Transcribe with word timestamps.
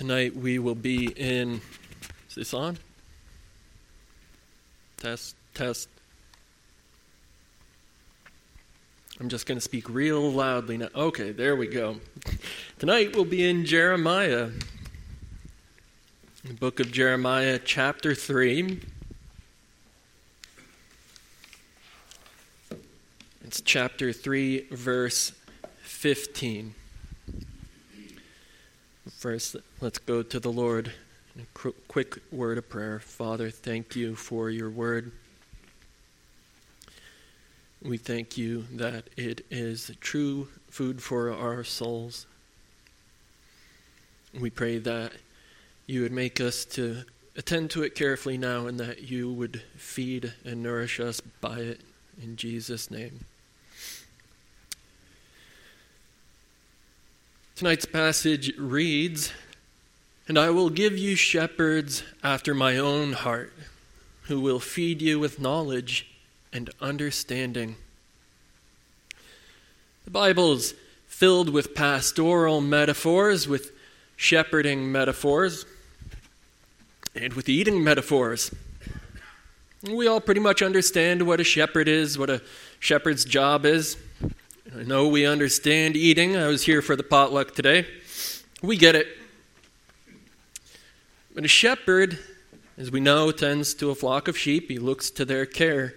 Tonight 0.00 0.34
we 0.34 0.58
will 0.58 0.74
be 0.74 1.08
in. 1.08 1.60
Is 2.30 2.34
this 2.34 2.54
on? 2.54 2.78
Test, 4.96 5.36
test. 5.52 5.90
I'm 9.20 9.28
just 9.28 9.44
going 9.44 9.58
to 9.58 9.60
speak 9.60 9.90
real 9.90 10.32
loudly 10.32 10.78
now. 10.78 10.88
Okay, 10.94 11.32
there 11.32 11.54
we 11.54 11.66
go. 11.66 12.00
Tonight 12.78 13.14
we'll 13.14 13.26
be 13.26 13.46
in 13.46 13.66
Jeremiah, 13.66 14.48
the 16.46 16.54
book 16.54 16.80
of 16.80 16.90
Jeremiah, 16.90 17.60
chapter 17.62 18.14
3. 18.14 18.80
It's 23.44 23.60
chapter 23.60 24.14
3, 24.14 24.68
verse 24.70 25.32
15. 25.82 26.74
First, 29.20 29.54
let's 29.82 29.98
go 29.98 30.22
to 30.22 30.40
the 30.40 30.50
Lord. 30.50 30.92
A 31.38 31.72
quick 31.88 32.22
word 32.32 32.56
of 32.56 32.70
prayer. 32.70 33.00
Father, 33.00 33.50
thank 33.50 33.94
you 33.94 34.16
for 34.16 34.48
your 34.48 34.70
word. 34.70 35.12
We 37.82 37.98
thank 37.98 38.38
you 38.38 38.64
that 38.72 39.10
it 39.18 39.44
is 39.50 39.90
true 40.00 40.48
food 40.70 41.02
for 41.02 41.30
our 41.30 41.64
souls. 41.64 42.26
We 44.32 44.48
pray 44.48 44.78
that 44.78 45.12
you 45.86 46.00
would 46.00 46.12
make 46.12 46.40
us 46.40 46.64
to 46.76 47.02
attend 47.36 47.72
to 47.72 47.82
it 47.82 47.94
carefully 47.94 48.38
now 48.38 48.68
and 48.68 48.80
that 48.80 49.10
you 49.10 49.30
would 49.30 49.60
feed 49.76 50.32
and 50.46 50.62
nourish 50.62 50.98
us 50.98 51.20
by 51.20 51.58
it. 51.58 51.82
In 52.22 52.36
Jesus' 52.36 52.90
name. 52.90 53.26
Tonight's 57.60 57.84
passage 57.84 58.56
reads 58.56 59.34
And 60.26 60.38
I 60.38 60.48
will 60.48 60.70
give 60.70 60.96
you 60.96 61.14
shepherds 61.14 62.02
after 62.24 62.54
my 62.54 62.78
own 62.78 63.12
heart, 63.12 63.52
who 64.22 64.40
will 64.40 64.60
feed 64.60 65.02
you 65.02 65.18
with 65.18 65.38
knowledge 65.38 66.10
and 66.54 66.70
understanding. 66.80 67.76
The 70.06 70.10
Bible 70.10 70.54
is 70.54 70.72
filled 71.06 71.50
with 71.50 71.74
pastoral 71.74 72.62
metaphors, 72.62 73.46
with 73.46 73.72
shepherding 74.16 74.90
metaphors, 74.90 75.66
and 77.14 77.34
with 77.34 77.46
eating 77.46 77.84
metaphors. 77.84 78.54
We 79.82 80.06
all 80.06 80.22
pretty 80.22 80.40
much 80.40 80.62
understand 80.62 81.26
what 81.26 81.40
a 81.40 81.44
shepherd 81.44 81.88
is, 81.88 82.16
what 82.16 82.30
a 82.30 82.40
shepherd's 82.78 83.26
job 83.26 83.66
is. 83.66 83.98
I 84.76 84.84
know 84.84 85.08
we 85.08 85.26
understand 85.26 85.96
eating. 85.96 86.36
I 86.36 86.46
was 86.46 86.62
here 86.62 86.80
for 86.80 86.94
the 86.94 87.02
potluck 87.02 87.56
today. 87.56 87.86
We 88.62 88.76
get 88.76 88.94
it. 88.94 89.08
But 91.34 91.44
a 91.44 91.48
shepherd, 91.48 92.20
as 92.78 92.90
we 92.90 93.00
know, 93.00 93.32
tends 93.32 93.74
to 93.74 93.90
a 93.90 93.96
flock 93.96 94.28
of 94.28 94.38
sheep. 94.38 94.70
He 94.70 94.78
looks 94.78 95.10
to 95.10 95.24
their 95.24 95.44
care. 95.44 95.94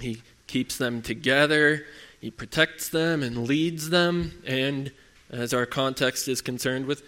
He 0.00 0.22
keeps 0.46 0.76
them 0.76 1.02
together, 1.02 1.86
he 2.20 2.30
protects 2.30 2.88
them 2.88 3.22
and 3.22 3.48
leads 3.48 3.90
them, 3.90 4.40
and 4.46 4.92
as 5.30 5.52
our 5.52 5.66
context 5.66 6.28
is 6.28 6.40
concerned 6.40 6.86
with, 6.86 7.02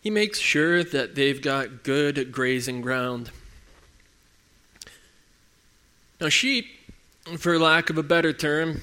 he 0.00 0.10
makes 0.10 0.38
sure 0.38 0.84
that 0.84 1.14
they've 1.14 1.42
got 1.42 1.82
good 1.82 2.30
grazing 2.30 2.80
ground. 2.80 3.30
Now, 6.20 6.28
sheep, 6.28 6.66
for 7.38 7.58
lack 7.58 7.90
of 7.90 7.98
a 7.98 8.02
better 8.02 8.32
term, 8.32 8.82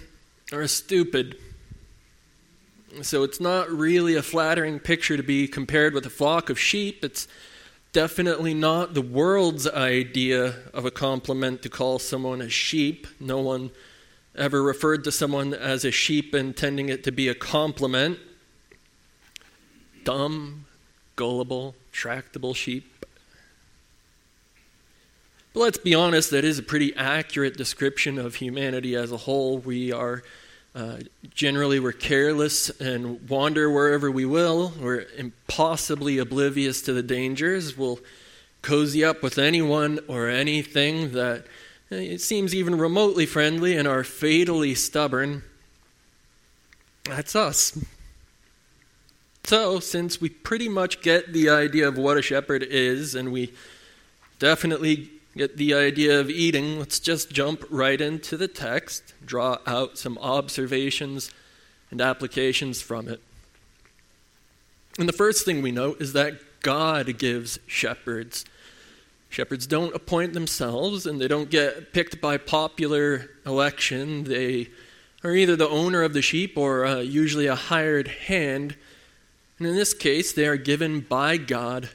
are 0.52 0.68
stupid. 0.68 1.38
So 3.02 3.24
it's 3.24 3.40
not 3.40 3.70
really 3.70 4.16
a 4.16 4.24
flattering 4.24 4.80
picture 4.80 5.16
to 5.16 5.24
be 5.24 5.48
compared 5.48 5.94
with 5.94 6.06
a 6.06 6.10
flock 6.10 6.50
of 6.50 6.60
sheep. 6.60 7.04
It's 7.04 7.28
definitely 7.94 8.54
not 8.54 8.94
the 8.94 9.02
world's 9.02 9.68
idea 9.68 10.56
of 10.74 10.86
a 10.86 10.92
compliment 10.92 11.62
to 11.64 11.70
call 11.70 12.00
someone 12.00 12.42
a 12.42 12.50
sheep. 12.50 13.08
No 13.20 13.40
one 13.40 13.72
ever 14.36 14.62
referred 14.62 15.04
to 15.04 15.12
someone 15.12 15.54
as 15.54 15.86
a 15.86 15.92
sheep 15.92 16.34
intending 16.34 16.90
it 16.90 17.04
to 17.04 17.12
be 17.12 17.28
a 17.28 17.36
compliment. 17.36 18.18
Dumb, 20.04 20.66
gullible, 21.16 21.76
tractable 21.92 22.54
sheep. 22.54 22.89
But 25.54 25.62
let's 25.62 25.78
be 25.78 25.96
honest, 25.96 26.30
that 26.32 26.46
is 26.46 26.60
a 26.60 26.64
pretty 26.64 26.96
accurate 26.96 27.58
description 27.58 28.20
of 28.20 28.36
humanity 28.36 28.96
as 28.96 29.12
a 29.12 29.18
whole. 29.18 29.58
We 29.58 29.92
are 29.92 30.22
uh, 30.76 30.98
generally 31.34 31.80
we're 31.80 31.92
careless 31.92 32.70
and 32.80 33.28
wander 33.28 33.70
wherever 33.70 34.12
we 34.12 34.26
will. 34.26 34.72
We're 34.80 35.08
impossibly 35.18 36.20
oblivious 36.20 36.82
to 36.84 36.94
the 36.94 37.02
dangers. 37.02 37.76
We'll 37.76 38.00
cozy 38.62 39.04
up 39.04 39.24
with 39.24 39.40
anyone 39.40 40.00
or 40.08 40.30
anything 40.30 41.14
that 41.14 41.46
uh, 41.92 41.96
it 41.96 42.22
seems 42.22 42.54
even 42.54 42.78
remotely 42.78 43.26
friendly 43.26 43.76
and 43.76 43.88
are 43.88 44.04
fatally 44.04 44.76
stubborn. 44.76 45.44
That's 47.06 47.36
us. 47.36 47.84
So, 49.46 49.80
since 49.80 50.22
we 50.22 50.30
pretty 50.30 50.70
much 50.70 51.02
get 51.02 51.34
the 51.34 51.50
idea 51.50 51.88
of 51.88 51.98
what 51.98 52.18
a 52.18 52.22
shepherd 52.22 52.62
is, 52.62 53.16
and 53.16 53.32
we 53.32 53.52
definitely 54.38 55.10
get 55.40 55.56
the 55.56 55.74
idea 55.74 56.20
of 56.20 56.30
eating, 56.30 56.80
let's 56.80 57.00
just 57.00 57.32
jump 57.32 57.64
right 57.70 58.02
into 58.02 58.36
the 58.36 58.50
text, 58.50 59.14
draw 59.26 59.58
out 59.66 59.98
some 59.98 60.18
observations 60.18 61.32
and 61.90 62.02
applications 62.02 62.82
from 62.82 63.08
it. 63.08 63.22
And 64.98 65.08
the 65.08 65.14
first 65.14 65.46
thing 65.46 65.62
we 65.62 65.72
note 65.72 66.02
is 66.02 66.12
that 66.12 66.42
God 66.62 67.18
gives 67.18 67.58
shepherds. 67.68 68.44
Shepherds 69.30 69.66
don't 69.66 69.96
appoint 69.96 70.34
themselves 70.34 71.06
and 71.06 71.22
they 71.22 71.30
don't 71.30 71.50
get 71.50 71.94
picked 71.94 72.20
by 72.20 72.36
popular 72.36 73.30
election. 73.46 74.26
They 74.26 74.68
are 75.24 75.34
either 75.34 75.56
the 75.56 75.70
owner 75.70 76.04
of 76.04 76.12
the 76.12 76.22
sheep 76.22 76.58
or 76.58 76.86
uh, 76.86 76.98
usually 76.98 77.48
a 77.48 77.56
hired 77.56 78.10
hand. 78.10 78.76
And 79.58 79.68
in 79.68 79.76
this 79.76 79.94
case, 79.94 80.34
they 80.34 80.48
are 80.48 80.58
given 80.58 81.00
by 81.00 81.38
God 81.38 81.90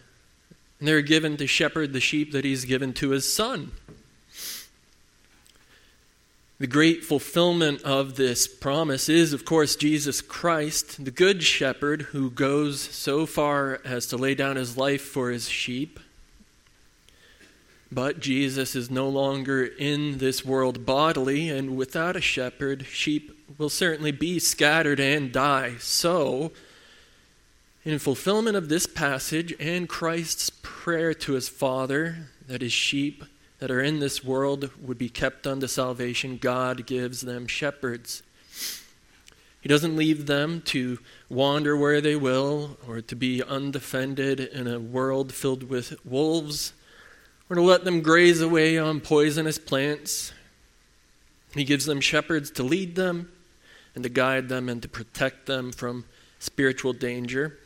and 0.84 0.88
they're 0.90 1.00
given 1.00 1.34
to 1.38 1.46
shepherd 1.46 1.94
the 1.94 1.98
sheep 2.00 2.30
that 2.32 2.44
he's 2.44 2.66
given 2.66 2.92
to 2.92 3.08
his 3.08 3.32
son. 3.32 3.72
The 6.58 6.66
great 6.66 7.02
fulfillment 7.02 7.80
of 7.84 8.16
this 8.16 8.46
promise 8.46 9.08
is, 9.08 9.32
of 9.32 9.46
course, 9.46 9.76
Jesus 9.76 10.20
Christ, 10.20 11.02
the 11.06 11.10
good 11.10 11.42
shepherd 11.42 12.02
who 12.02 12.30
goes 12.30 12.82
so 12.82 13.24
far 13.24 13.80
as 13.82 14.06
to 14.08 14.18
lay 14.18 14.34
down 14.34 14.56
his 14.56 14.76
life 14.76 15.00
for 15.00 15.30
his 15.30 15.48
sheep. 15.48 15.98
But 17.90 18.20
Jesus 18.20 18.76
is 18.76 18.90
no 18.90 19.08
longer 19.08 19.64
in 19.64 20.18
this 20.18 20.44
world 20.44 20.84
bodily, 20.84 21.48
and 21.48 21.78
without 21.78 22.14
a 22.14 22.20
shepherd, 22.20 22.84
sheep 22.84 23.34
will 23.56 23.70
certainly 23.70 24.12
be 24.12 24.38
scattered 24.38 25.00
and 25.00 25.32
die. 25.32 25.76
So, 25.78 26.52
in 27.84 27.98
fulfillment 27.98 28.56
of 28.56 28.68
this 28.68 28.86
passage 28.86 29.54
and 29.60 29.88
Christ's 29.88 30.50
prayer 30.62 31.12
to 31.14 31.32
his 31.32 31.48
Father 31.48 32.28
that 32.46 32.62
his 32.62 32.72
sheep 32.72 33.24
that 33.58 33.70
are 33.70 33.82
in 33.82 33.98
this 33.98 34.24
world 34.24 34.70
would 34.80 34.98
be 34.98 35.08
kept 35.08 35.46
unto 35.46 35.66
salvation, 35.66 36.38
God 36.38 36.86
gives 36.86 37.20
them 37.20 37.46
shepherds. 37.46 38.22
He 39.60 39.68
doesn't 39.68 39.96
leave 39.96 40.26
them 40.26 40.60
to 40.66 40.98
wander 41.28 41.76
where 41.76 42.00
they 42.00 42.16
will 42.16 42.76
or 42.86 43.00
to 43.02 43.16
be 43.16 43.42
undefended 43.42 44.40
in 44.40 44.66
a 44.66 44.78
world 44.78 45.32
filled 45.32 45.64
with 45.64 45.96
wolves 46.04 46.72
or 47.48 47.56
to 47.56 47.62
let 47.62 47.84
them 47.84 48.02
graze 48.02 48.40
away 48.40 48.78
on 48.78 49.00
poisonous 49.00 49.58
plants. 49.58 50.32
He 51.54 51.64
gives 51.64 51.86
them 51.86 52.00
shepherds 52.00 52.50
to 52.52 52.62
lead 52.62 52.96
them 52.96 53.30
and 53.94 54.02
to 54.04 54.10
guide 54.10 54.48
them 54.48 54.68
and 54.68 54.82
to 54.82 54.88
protect 54.88 55.46
them 55.46 55.70
from 55.72 56.04
spiritual 56.38 56.92
danger. 56.92 57.58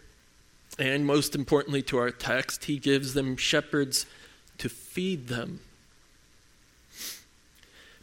And 0.78 1.04
most 1.04 1.34
importantly 1.34 1.82
to 1.82 1.98
our 1.98 2.10
text, 2.10 2.64
he 2.64 2.78
gives 2.78 3.14
them 3.14 3.36
shepherds 3.36 4.06
to 4.58 4.68
feed 4.68 5.28
them. 5.28 5.60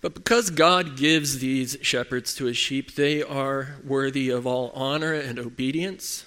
But 0.01 0.13
because 0.13 0.49
God 0.49 0.97
gives 0.97 1.39
these 1.39 1.77
shepherds 1.81 2.35
to 2.35 2.45
his 2.45 2.57
sheep, 2.57 2.95
they 2.95 3.23
are 3.23 3.77
worthy 3.83 4.29
of 4.29 4.45
all 4.45 4.71
honor 4.75 5.13
and 5.13 5.39
obedience. 5.39 6.25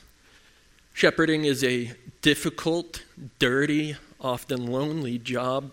Shepherding 0.94 1.44
is 1.44 1.62
a 1.62 1.92
difficult, 2.22 3.04
dirty, 3.38 3.94
often 4.20 4.66
lonely 4.66 5.18
job. 5.18 5.70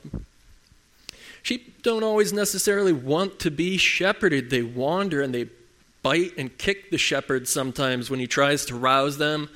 Sheep 1.41 1.81
don't 1.81 2.03
always 2.03 2.31
necessarily 2.31 2.93
want 2.93 3.39
to 3.39 3.49
be 3.49 3.77
shepherded. 3.77 4.49
They 4.49 4.61
wander 4.61 5.21
and 5.21 5.33
they 5.33 5.47
bite 6.03 6.37
and 6.37 6.55
kick 6.57 6.91
the 6.91 6.99
shepherd 6.99 7.47
sometimes 7.47 8.11
when 8.11 8.19
he 8.19 8.27
tries 8.27 8.65
to 8.65 8.75
rouse 8.75 9.17
them 9.17 9.49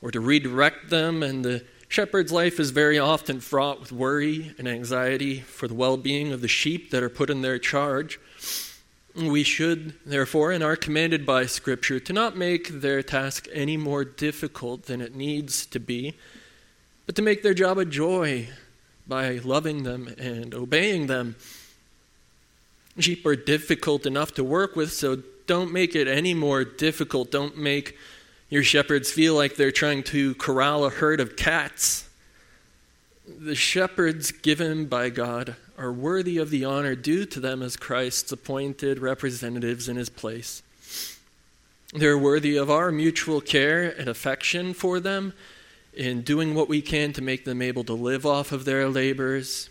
or 0.00 0.10
to 0.10 0.20
redirect 0.20 0.90
them, 0.90 1.22
and 1.22 1.44
the 1.44 1.64
shepherd's 1.88 2.32
life 2.32 2.60
is 2.60 2.70
very 2.70 2.98
often 2.98 3.40
fraught 3.40 3.80
with 3.80 3.92
worry 3.92 4.54
and 4.58 4.68
anxiety 4.68 5.40
for 5.40 5.66
the 5.66 5.74
well 5.74 5.96
being 5.96 6.32
of 6.32 6.40
the 6.40 6.48
sheep 6.48 6.90
that 6.90 7.02
are 7.02 7.08
put 7.08 7.30
in 7.30 7.42
their 7.42 7.58
charge. 7.58 8.20
We 9.16 9.42
should, 9.42 9.94
therefore, 10.06 10.52
and 10.52 10.62
are 10.62 10.76
commanded 10.76 11.26
by 11.26 11.46
Scripture 11.46 11.98
to 11.98 12.12
not 12.12 12.36
make 12.36 12.68
their 12.68 13.02
task 13.02 13.48
any 13.52 13.76
more 13.76 14.04
difficult 14.04 14.84
than 14.84 15.00
it 15.00 15.16
needs 15.16 15.66
to 15.66 15.80
be, 15.80 16.14
but 17.06 17.16
to 17.16 17.22
make 17.22 17.42
their 17.42 17.54
job 17.54 17.78
a 17.78 17.84
joy 17.84 18.48
by 19.08 19.38
loving 19.38 19.82
them 19.82 20.14
and 20.18 20.54
obeying 20.54 21.06
them. 21.08 21.34
Sheep 22.98 23.24
are 23.26 23.34
difficult 23.34 24.06
enough 24.06 24.34
to 24.34 24.44
work 24.44 24.76
with, 24.76 24.92
so 24.92 25.22
don't 25.46 25.72
make 25.72 25.96
it 25.96 26.06
any 26.06 26.34
more 26.34 26.62
difficult. 26.62 27.30
Don't 27.30 27.56
make 27.56 27.96
your 28.48 28.62
shepherds 28.62 29.10
feel 29.10 29.34
like 29.34 29.56
they're 29.56 29.70
trying 29.70 30.02
to 30.04 30.34
corral 30.36 30.84
a 30.84 30.90
herd 30.90 31.20
of 31.20 31.36
cats. 31.36 32.08
The 33.26 33.54
shepherds 33.54 34.32
given 34.32 34.86
by 34.86 35.10
God 35.10 35.56
are 35.76 35.92
worthy 35.92 36.38
of 36.38 36.50
the 36.50 36.64
honor 36.64 36.94
due 36.94 37.26
to 37.26 37.40
them 37.40 37.62
as 37.62 37.76
Christ's 37.76 38.32
appointed 38.32 38.98
representatives 38.98 39.88
in 39.88 39.96
his 39.96 40.08
place. 40.08 40.62
They're 41.92 42.18
worthy 42.18 42.56
of 42.56 42.70
our 42.70 42.90
mutual 42.90 43.40
care 43.40 43.84
and 43.84 44.08
affection 44.08 44.74
for 44.74 44.98
them 44.98 45.34
in 45.94 46.22
doing 46.22 46.54
what 46.54 46.68
we 46.68 46.80
can 46.80 47.12
to 47.14 47.22
make 47.22 47.44
them 47.44 47.60
able 47.60 47.84
to 47.84 47.92
live 47.92 48.24
off 48.24 48.52
of 48.52 48.64
their 48.64 48.88
labors, 48.88 49.68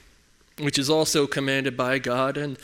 which 0.59 0.77
is 0.77 0.89
also 0.89 1.25
commanded 1.25 1.77
by 1.77 1.99
God, 1.99 2.37
and 2.37 2.57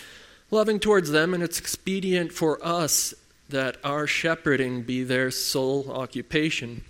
loving 0.52 0.80
towards 0.80 1.12
them. 1.12 1.34
And 1.34 1.42
it's 1.42 1.60
expedient 1.60 2.32
for 2.32 2.64
us 2.66 3.14
that 3.50 3.78
our 3.84 4.08
shepherding 4.08 4.84
be 4.84 5.04
their 5.04 5.32
sole 5.32 5.92
occupation. 5.92 6.84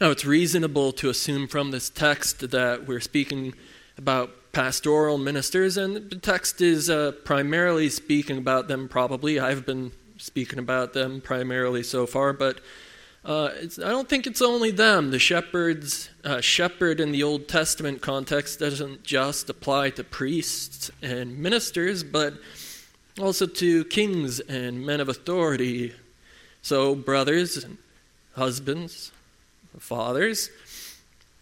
Now, 0.00 0.10
it's 0.10 0.24
reasonable 0.24 0.92
to 0.92 1.08
assume 1.08 1.48
from 1.48 1.72
this 1.72 1.90
text 1.90 2.50
that 2.50 2.86
we're 2.86 3.00
speaking 3.00 3.54
about 3.96 4.52
pastoral 4.52 5.18
ministers, 5.18 5.76
and 5.76 6.10
the 6.10 6.16
text 6.16 6.60
is 6.60 6.88
uh, 6.88 7.12
primarily 7.24 7.88
speaking 7.88 8.38
about 8.38 8.68
them, 8.68 8.88
probably. 8.88 9.40
I've 9.40 9.66
been 9.66 9.92
speaking 10.16 10.58
about 10.58 10.92
them 10.92 11.20
primarily 11.20 11.82
so 11.82 12.06
far, 12.06 12.32
but 12.32 12.60
uh, 13.24 13.50
I 13.56 13.90
don't 13.90 14.08
think 14.08 14.26
it's 14.26 14.40
only 14.40 14.70
them. 14.70 15.10
The 15.10 15.18
shepherds, 15.18 16.10
uh, 16.24 16.40
shepherd 16.40 17.00
in 17.00 17.12
the 17.12 17.22
Old 17.22 17.48
Testament 17.48 18.00
context 18.00 18.60
doesn't 18.60 19.02
just 19.02 19.50
apply 19.50 19.90
to 19.90 20.04
priests 20.04 20.90
and 21.02 21.38
ministers, 21.38 22.04
but 22.04 22.34
also 23.18 23.46
to 23.46 23.84
kings 23.84 24.40
and 24.40 24.84
men 24.84 25.00
of 25.00 25.08
authority. 25.08 25.92
So, 26.62 26.94
brothers 26.94 27.64
and 27.64 27.78
husbands, 28.34 29.12
Fathers, 29.78 30.50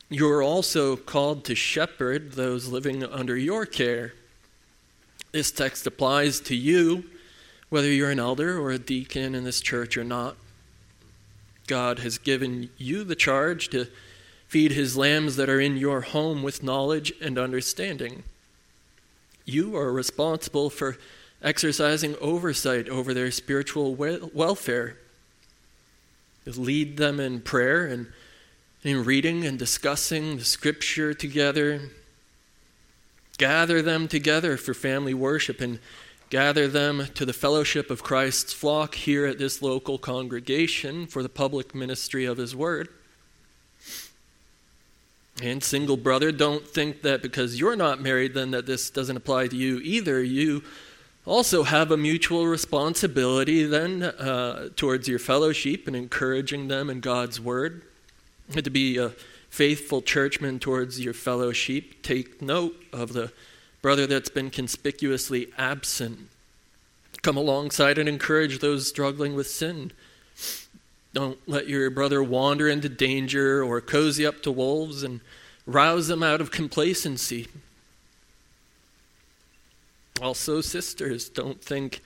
you 0.08 0.28
are 0.30 0.42
also 0.42 0.96
called 0.96 1.44
to 1.44 1.54
shepherd 1.54 2.32
those 2.32 2.68
living 2.68 3.02
under 3.02 3.36
your 3.36 3.66
care. 3.66 4.14
This 5.32 5.50
text 5.50 5.86
applies 5.86 6.40
to 6.40 6.54
you, 6.54 7.04
whether 7.68 7.90
you're 7.90 8.10
an 8.10 8.20
elder 8.20 8.58
or 8.58 8.70
a 8.70 8.78
deacon 8.78 9.34
in 9.34 9.44
this 9.44 9.60
church 9.60 9.96
or 9.96 10.04
not. 10.04 10.36
God 11.66 11.98
has 12.00 12.18
given 12.18 12.70
you 12.76 13.04
the 13.04 13.16
charge 13.16 13.68
to 13.70 13.88
feed 14.46 14.72
his 14.72 14.96
lambs 14.96 15.36
that 15.36 15.48
are 15.48 15.60
in 15.60 15.76
your 15.76 16.02
home 16.02 16.42
with 16.42 16.62
knowledge 16.62 17.12
and 17.20 17.36
understanding. 17.36 18.22
You 19.44 19.76
are 19.76 19.92
responsible 19.92 20.70
for 20.70 20.96
exercising 21.42 22.16
oversight 22.20 22.88
over 22.88 23.12
their 23.14 23.30
spiritual 23.30 23.94
welfare. 23.94 24.96
Lead 26.46 26.96
them 26.96 27.18
in 27.18 27.40
prayer 27.40 27.86
and 27.86 28.06
in 28.82 29.04
reading 29.04 29.44
and 29.44 29.58
discussing 29.58 30.36
the 30.36 30.44
scripture 30.44 31.12
together. 31.12 31.90
Gather 33.36 33.82
them 33.82 34.06
together 34.08 34.56
for 34.56 34.72
family 34.72 35.12
worship 35.12 35.60
and 35.60 35.80
gather 36.30 36.68
them 36.68 37.06
to 37.14 37.24
the 37.24 37.32
fellowship 37.32 37.90
of 37.90 38.02
Christ's 38.02 38.52
flock 38.52 38.94
here 38.94 39.26
at 39.26 39.38
this 39.38 39.60
local 39.60 39.98
congregation 39.98 41.06
for 41.06 41.22
the 41.22 41.28
public 41.28 41.74
ministry 41.74 42.24
of 42.24 42.38
His 42.38 42.54
Word. 42.54 42.88
And 45.42 45.62
single 45.62 45.96
brother, 45.96 46.32
don't 46.32 46.66
think 46.66 47.02
that 47.02 47.22
because 47.22 47.60
you're 47.60 47.76
not 47.76 48.00
married, 48.00 48.34
then 48.34 48.52
that 48.52 48.66
this 48.66 48.88
doesn't 48.88 49.16
apply 49.16 49.48
to 49.48 49.56
you 49.56 49.78
either. 49.80 50.22
You 50.22 50.64
also 51.26 51.64
have 51.64 51.90
a 51.90 51.96
mutual 51.96 52.46
responsibility 52.46 53.64
then 53.64 54.02
uh, 54.02 54.68
towards 54.76 55.08
your 55.08 55.18
fellow 55.18 55.52
sheep 55.52 55.86
and 55.86 55.96
encouraging 55.96 56.68
them 56.68 56.88
in 56.88 57.00
God's 57.00 57.40
Word. 57.40 57.82
To 58.52 58.70
be 58.70 58.96
a 58.96 59.12
faithful 59.50 60.02
churchman 60.02 60.60
towards 60.60 61.00
your 61.00 61.14
fellow 61.14 61.52
sheep, 61.52 62.02
take 62.02 62.40
note 62.40 62.76
of 62.92 63.12
the 63.12 63.32
brother 63.82 64.06
that's 64.06 64.28
been 64.28 64.50
conspicuously 64.50 65.48
absent. 65.58 66.28
Come 67.22 67.36
alongside 67.36 67.98
and 67.98 68.08
encourage 68.08 68.60
those 68.60 68.88
struggling 68.88 69.34
with 69.34 69.48
sin. 69.48 69.90
Don't 71.12 71.38
let 71.48 71.68
your 71.68 71.90
brother 71.90 72.22
wander 72.22 72.68
into 72.68 72.88
danger 72.88 73.64
or 73.64 73.80
cozy 73.80 74.24
up 74.24 74.42
to 74.42 74.52
wolves 74.52 75.02
and 75.02 75.20
rouse 75.66 76.06
them 76.06 76.22
out 76.22 76.40
of 76.40 76.50
complacency. 76.50 77.48
Also, 80.20 80.60
sisters, 80.60 81.28
don't 81.28 81.62
think 81.62 82.00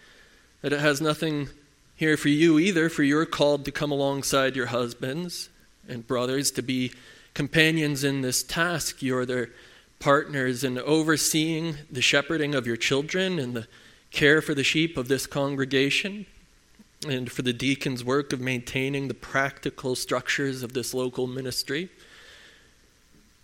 that 0.62 0.72
it 0.72 0.80
has 0.80 1.00
nothing 1.00 1.48
here 1.94 2.16
for 2.16 2.28
you 2.28 2.58
either, 2.58 2.88
for 2.88 3.02
you're 3.02 3.26
called 3.26 3.64
to 3.64 3.70
come 3.70 3.92
alongside 3.92 4.56
your 4.56 4.66
husbands 4.66 5.48
and 5.88 6.06
brothers 6.06 6.50
to 6.50 6.62
be 6.62 6.92
companions 7.34 8.02
in 8.02 8.22
this 8.22 8.42
task. 8.42 9.02
You're 9.02 9.26
their 9.26 9.50
partners 9.98 10.64
in 10.64 10.78
overseeing 10.78 11.76
the 11.90 12.02
shepherding 12.02 12.54
of 12.54 12.66
your 12.66 12.76
children 12.76 13.38
and 13.38 13.54
the 13.54 13.68
care 14.10 14.42
for 14.42 14.54
the 14.54 14.64
sheep 14.64 14.96
of 14.96 15.08
this 15.08 15.26
congregation, 15.26 16.26
and 17.06 17.30
for 17.30 17.42
the 17.42 17.52
deacon's 17.52 18.02
work 18.02 18.32
of 18.32 18.40
maintaining 18.40 19.08
the 19.08 19.14
practical 19.14 19.94
structures 19.94 20.62
of 20.62 20.72
this 20.72 20.92
local 20.92 21.26
ministry. 21.26 21.88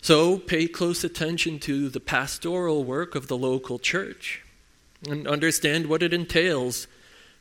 So, 0.03 0.39
pay 0.39 0.67
close 0.67 1.05
attention 1.05 1.59
to 1.61 1.89
the 1.89 2.01
pastoral 2.01 2.85
work 2.85 3.15
of 3.15 3.29
the 3.29 3.37
local 3.37 3.79
church 3.79 4.43
and 5.07 5.27
understand 5.27 5.87
what 5.87 6.03
it 6.03 6.13
entails. 6.13 6.87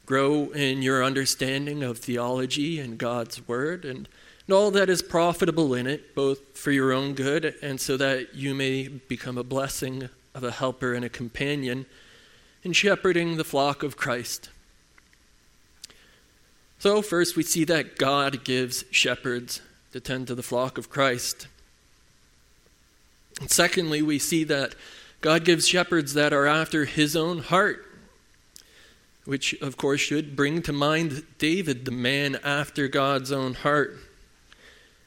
Grow 0.05 0.49
in 0.51 0.81
your 0.81 1.03
understanding 1.03 1.81
of 1.81 1.97
theology 1.97 2.79
and 2.79 2.97
God's 2.97 3.47
Word, 3.47 3.85
and 3.85 4.07
and 4.47 4.55
all 4.55 4.71
that 4.71 4.89
is 4.89 5.01
profitable 5.01 5.73
in 5.73 5.87
it, 5.87 6.13
both 6.13 6.57
for 6.57 6.71
your 6.71 6.91
own 6.91 7.13
good 7.13 7.55
and 7.61 7.81
so 7.81 7.97
that 7.97 8.35
you 8.35 8.53
may 8.53 8.87
become 8.87 9.37
a 9.37 9.43
blessing 9.43 10.09
of 10.35 10.43
a 10.43 10.51
helper 10.51 10.93
and 10.93 11.03
a 11.03 11.09
companion 11.09 11.85
in 12.63 12.73
shepherding 12.73 13.37
the 13.37 13.43
flock 13.43 13.81
of 13.81 13.97
Christ. 13.97 14.49
So, 16.77 17.01
first, 17.01 17.35
we 17.35 17.41
see 17.41 17.63
that 17.65 17.97
God 17.97 18.43
gives 18.43 18.83
shepherds 18.91 19.61
to 19.93 19.99
tend 19.99 20.27
to 20.27 20.35
the 20.35 20.43
flock 20.43 20.77
of 20.77 20.89
Christ. 20.89 21.47
And 23.39 23.49
secondly, 23.49 24.01
we 24.03 24.19
see 24.19 24.43
that 24.43 24.75
God 25.25 25.43
gives 25.43 25.67
shepherds 25.67 26.13
that 26.13 26.33
are 26.33 26.45
after 26.45 26.85
his 26.85 27.15
own 27.15 27.39
heart, 27.39 27.83
which, 29.23 29.55
of 29.59 29.75
course, 29.75 29.99
should 29.99 30.35
bring 30.35 30.61
to 30.61 30.71
mind 30.71 31.23
David, 31.39 31.85
the 31.85 31.91
man 31.91 32.37
after 32.43 32.87
God's 32.87 33.31
own 33.31 33.55
heart. 33.55 33.97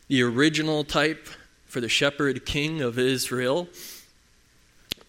The 0.08 0.24
original 0.24 0.82
type 0.82 1.28
for 1.66 1.80
the 1.80 1.88
shepherd 1.88 2.44
king 2.44 2.82
of 2.82 2.98
Israel, 2.98 3.68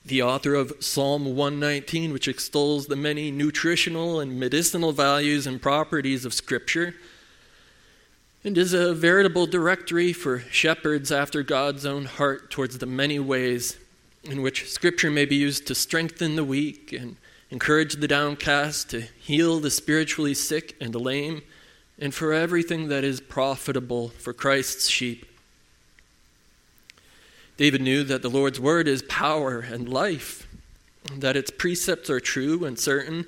the 0.06 0.22
author 0.22 0.54
of 0.54 0.74
Psalm 0.80 1.36
119, 1.36 2.13
which 2.13 2.28
extols 2.28 2.86
the 2.86 2.96
many 2.96 3.32
nutritional 3.32 4.20
and 4.20 4.39
medicinal 4.39 4.92
values 4.92 5.48
and 5.48 5.60
properties 5.60 6.24
of 6.24 6.36
Scripture, 6.36 6.94
and 8.44 8.56
is 8.60 8.74
a 8.74 8.94
veritable 8.94 9.48
directory 9.48 10.13
for 10.13 10.42
shepherds 10.51 11.12
after 11.12 11.42
God's 11.42 11.84
own 11.84 12.06
heart 12.06 12.51
towards 12.51 12.78
the 12.78 12.86
many 12.86 13.18
ways 13.18 13.75
in 14.24 14.42
which 14.42 14.70
Scripture 14.70 15.10
may 15.10 15.26
be 15.26 15.36
used 15.36 15.68
to 15.68 15.76
strengthen 15.76 16.36
the 16.36 16.44
weak 16.44 16.92
and 16.92 17.16
encourage 17.50 17.96
the 17.96 18.08
downcast, 18.08 18.90
to 18.92 19.02
heal 19.02 19.60
the 19.60 19.72
spiritually 19.72 20.34
sick 20.34 20.76
and 20.80 20.94
the 20.94 21.00
lame 21.00 21.42
and 21.98 22.14
for 22.14 22.34
everything 22.34 22.88
that 22.88 23.04
is 23.04 23.20
profitable 23.20 24.10
for 24.10 24.34
Christ's 24.34 24.88
sheep. 24.88 25.26
David 27.58 27.82
knew 27.82 28.04
that 28.06 28.22
the 28.22 28.30
Lord's 28.30 28.60
word 28.60 28.88
is 28.88 29.02
power 29.04 29.60
and 29.60 29.90
life, 29.90 30.48
that 31.14 31.36
its 31.36 31.52
precepts 31.52 32.10
are 32.10 32.22
true 32.22 32.64
and 32.64 32.80
certain, 32.80 33.26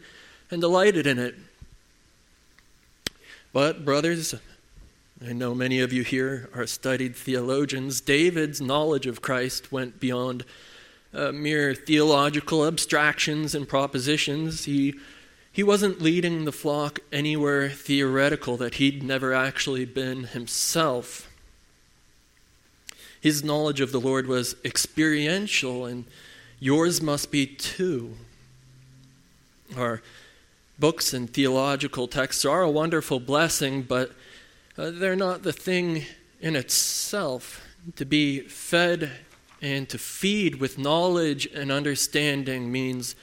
and 0.49 0.61
delighted 0.61 1.05
in 1.05 1.19
it. 1.19 1.35
But, 3.51 3.83
brothers, 3.83 4.33
I 5.25 5.33
know 5.33 5.53
many 5.53 5.81
of 5.81 5.91
you 5.91 6.03
here 6.03 6.49
are 6.55 6.65
studied 6.65 7.15
theologians. 7.15 7.99
David's 7.99 8.61
knowledge 8.61 9.05
of 9.05 9.21
Christ 9.21 9.71
went 9.71 9.99
beyond 9.99 10.45
uh, 11.13 11.31
mere 11.31 11.73
theological 11.73 12.65
abstractions 12.65 13.53
and 13.53 13.67
propositions. 13.67 14.65
He 14.65 14.95
he 15.53 15.63
wasn't 15.63 16.01
leading 16.01 16.45
the 16.45 16.51
flock 16.53 16.99
anywhere 17.11 17.69
theoretical 17.69 18.55
that 18.57 18.75
he'd 18.75 19.03
never 19.03 19.33
actually 19.33 19.83
been 19.83 20.23
himself. 20.23 21.29
His 23.19 23.43
knowledge 23.43 23.81
of 23.81 23.91
the 23.91 23.99
Lord 23.99 24.27
was 24.27 24.55
experiential, 24.63 25.85
and 25.85 26.05
yours 26.59 27.01
must 27.01 27.31
be 27.31 27.45
too. 27.45 28.15
Our 29.75 30.01
books 30.79 31.13
and 31.13 31.31
theological 31.31 32.07
texts 32.07 32.45
are 32.45 32.61
a 32.61 32.71
wonderful 32.71 33.19
blessing, 33.19 33.81
but 33.83 34.11
uh, 34.77 34.91
they're 34.91 35.17
not 35.17 35.43
the 35.43 35.53
thing 35.53 36.05
in 36.39 36.55
itself, 36.55 37.61
to 37.97 38.05
be 38.05 38.39
fed 38.39 39.11
and 39.61 39.87
to 39.89 39.97
feed 39.97 40.55
with 40.55 40.77
knowledge 40.77 41.45
and 41.53 41.71
understanding 41.71 42.71
means 42.71 43.15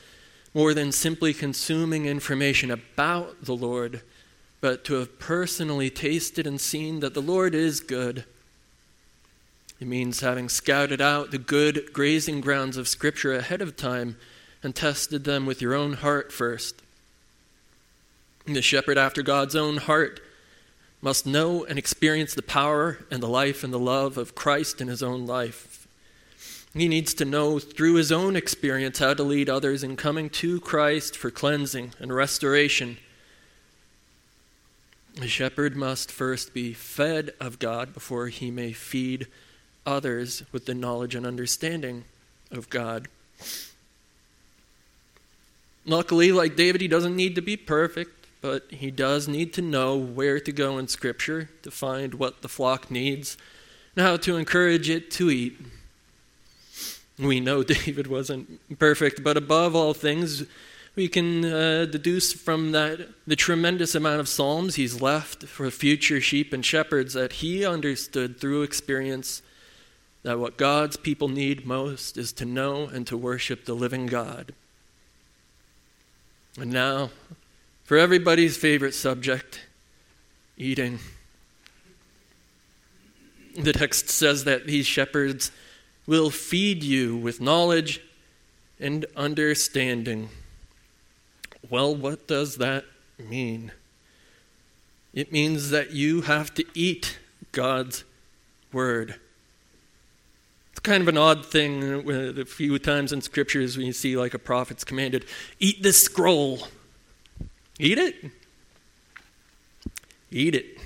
more 0.55 0.73
than 0.73 0.93
simply 0.93 1.35
consuming 1.35 2.07
information 2.07 2.71
about 2.71 3.45
the 3.45 3.57
Lord, 3.57 4.03
but 4.61 4.85
to 4.85 4.95
have 4.95 5.19
personally 5.19 5.91
tasted 5.91 6.47
and 6.47 6.61
seen 6.61 7.01
that 7.01 7.15
the 7.15 7.23
Lord 7.23 7.55
is 7.55 7.81
good. 7.81 8.25
It 9.81 9.87
means 9.87 10.21
having 10.21 10.49
scouted 10.49 11.01
out 11.01 11.31
the 11.31 11.39
good 11.39 11.93
grazing 11.93 12.41
grounds 12.41 12.77
of 12.77 12.89
Scripture 12.89 13.35
ahead 13.35 13.63
of 13.63 13.77
time 13.77 14.17
and 14.63 14.75
tested 14.75 15.25
them 15.25 15.47
with 15.47 15.63
your 15.63 15.75
own 15.75 15.95
heart 15.95 16.33
first. 16.33 16.83
The 18.47 18.63
shepherd 18.63 18.99
after 18.99 19.23
God's 19.23 19.55
own 19.55 19.77
heart 19.77 20.21
must 21.01 21.27
know 21.27 21.65
and 21.65 21.79
experience 21.79 22.35
the 22.35 22.43
power 22.43 22.99
and 23.11 23.23
the 23.23 23.29
life 23.29 23.63
and 23.63 23.73
the 23.73 23.79
love 23.79 24.19
of 24.19 24.35
Christ 24.35 24.81
in 24.81 24.89
his 24.89 25.03
own 25.03 25.27
life. 25.27 25.78
He 26.75 26.89
needs 26.89 27.15
to 27.15 27.25
know 27.25 27.59
through 27.59 27.95
his 27.95 28.13
own 28.13 28.37
experience 28.37 28.99
how 28.99 29.15
to 29.15 29.23
lead 29.23 29.49
others 29.49 29.83
in 29.83 29.97
coming 29.97 30.31
to 30.31 30.61
Christ 30.61 31.17
for 31.17 31.31
cleansing 31.31 31.95
and 31.99 32.15
restoration. 32.15 32.99
The 35.15 35.29
shepherd 35.29 35.75
must 35.75 36.13
first 36.13 36.55
be 36.55 36.73
fed 36.73 37.33
of 37.41 37.59
God 37.59 37.93
before 37.93 38.29
he 38.29 38.51
may 38.51 38.73
feed 38.73 39.27
others 39.85 40.45
with 40.53 40.67
the 40.67 40.75
knowledge 40.75 41.15
and 41.15 41.27
understanding 41.27 42.05
of 42.51 42.71
God. 42.71 43.09
Luckily, 45.87 46.31
like 46.33 46.55
David, 46.55 46.81
he 46.81 46.89
doesn't 46.89 47.17
need 47.17 47.35
to 47.35 47.43
be 47.43 47.57
perfect 47.57 48.19
but 48.41 48.71
he 48.71 48.91
does 48.91 49.27
need 49.27 49.53
to 49.55 49.63
know 49.63 49.97
where 49.97 50.39
to 50.41 50.53
go 50.53 50.79
in 50.79 50.89
Scripture 50.89 51.51
to 51.63 51.71
find 51.71 52.15
what 52.15 52.43
the 52.43 52.49
flock 52.49 52.91
needs 52.91 53.37
and 53.97 54.07
how 54.07 54.17
to 54.17 54.37
encourage 54.37 54.89
it 54.89 55.11
to 55.13 55.31
eat. 55.31 55.59
We 57.19 57.41
know 57.41 57.63
David 57.65 58.07
wasn't 58.07 58.79
perfect, 58.79 59.23
but 59.23 59.37
above 59.37 59.75
all 59.75 59.95
things, 59.95 60.45
we 60.95 61.09
can 61.09 61.45
uh, 61.45 61.85
deduce 61.85 62.33
from 62.33 62.73
that 62.73 63.09
the 63.27 63.37
tremendous 63.37 63.95
amount 63.95 64.21
of 64.21 64.29
psalms 64.29 64.75
he's 64.75 65.01
left 65.01 65.45
for 65.45 65.71
future 65.71 66.21
sheep 66.21 66.53
and 66.53 66.65
shepherds 66.65 67.15
that 67.15 67.35
he 67.35 67.65
understood 67.65 68.41
through 68.41 68.63
experience 68.63 69.43
that 70.23 70.39
what 70.39 70.57
God's 70.57 70.97
people 70.97 71.29
need 71.29 71.65
most 71.65 72.17
is 72.17 72.33
to 72.35 72.45
know 72.45 72.87
and 72.87 73.07
to 73.07 73.17
worship 73.17 73.65
the 73.65 73.75
living 73.75 74.07
God. 74.07 74.53
And 76.59 76.73
now, 76.73 77.11
for 77.85 77.97
everybody's 77.97 78.57
favorite 78.57 78.95
subject 78.95 79.61
eating. 80.57 80.99
The 83.57 83.73
text 83.73 84.11
says 84.11 84.45
that 84.45 84.67
these 84.67 84.87
shepherds 84.87 85.53
will 86.09 86.31
feed 86.31 86.83
you 86.83 87.15
with 87.15 87.39
knowledge 87.39 88.01
and 88.81 89.05
understanding. 89.15 90.31
Well, 91.69 91.95
what 91.95 92.27
does 92.27 92.57
that 92.57 92.87
mean? 93.19 93.73
It 95.13 95.31
means 95.31 95.69
that 95.69 95.91
you 95.91 96.23
have 96.23 96.55
to 96.55 96.65
eat 96.73 97.19
God's 97.53 98.05
word. 98.73 99.17
It's 100.71 100.81
kind 100.81 101.03
of 101.03 101.09
an 101.09 101.19
odd 101.19 101.45
thing. 101.45 102.09
A 102.11 102.45
few 102.47 102.79
times 102.79 103.13
in 103.13 103.21
scriptures 103.21 103.77
when 103.77 103.85
you 103.85 103.93
see 103.93 104.17
like 104.17 104.33
a 104.33 104.39
prophet's 104.39 104.85
commanded, 104.85 105.27
eat 105.61 105.83
this 105.83 106.03
scroll. 106.03 106.69
Eat 107.79 107.99
it. 107.99 108.15
Eat 110.31 110.55
it. 110.55 110.79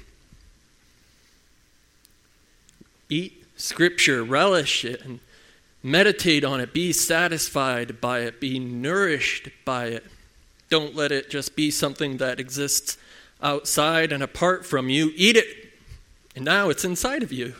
Eat 3.08 3.41
Scripture, 3.62 4.24
relish 4.24 4.84
it, 4.84 5.02
and 5.04 5.20
meditate 5.82 6.44
on 6.44 6.60
it. 6.60 6.72
Be 6.72 6.92
satisfied 6.92 8.00
by 8.00 8.20
it. 8.20 8.40
Be 8.40 8.58
nourished 8.58 9.48
by 9.64 9.86
it. 9.86 10.04
Don't 10.68 10.94
let 10.94 11.12
it 11.12 11.30
just 11.30 11.54
be 11.54 11.70
something 11.70 12.16
that 12.16 12.40
exists 12.40 12.96
outside 13.42 14.12
and 14.12 14.22
apart 14.22 14.64
from 14.64 14.88
you. 14.88 15.12
Eat 15.16 15.36
it. 15.36 15.72
And 16.34 16.44
now 16.44 16.70
it's 16.70 16.84
inside 16.84 17.22
of 17.22 17.32
you. 17.32 17.54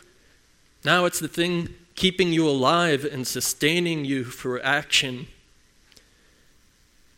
Now 0.83 1.05
it's 1.05 1.19
the 1.19 1.27
thing 1.27 1.75
keeping 1.95 2.33
you 2.33 2.47
alive 2.47 3.05
and 3.05 3.25
sustaining 3.25 4.03
you 4.03 4.23
for 4.23 4.63
action 4.65 5.27